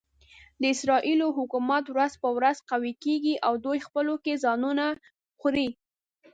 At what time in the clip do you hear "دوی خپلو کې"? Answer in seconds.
3.65-4.41